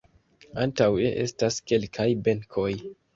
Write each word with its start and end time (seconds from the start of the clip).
Antaŭe 0.61 1.11
estas 1.23 1.57
kelkaj 1.73 2.07
benkoj. 2.29 2.71